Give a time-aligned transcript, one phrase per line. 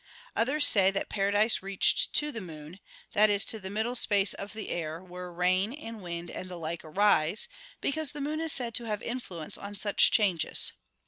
[0.35, 2.79] Others say that paradise reached to the moon
[3.11, 6.57] that is, to the middle space of the air, where rain, and wind, and the
[6.57, 7.47] like arise;
[7.81, 10.71] because the moon is said to have influence on such changes.